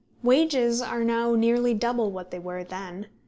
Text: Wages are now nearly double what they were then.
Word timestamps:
Wages 0.23 0.81
are 0.81 1.03
now 1.03 1.35
nearly 1.35 1.75
double 1.75 2.09
what 2.11 2.31
they 2.31 2.39
were 2.39 2.63
then. 2.63 3.05